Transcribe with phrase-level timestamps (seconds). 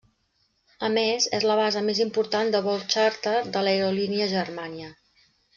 [0.87, 4.93] A més, és la base més important de vols xàrter de l'aerolínia Germania.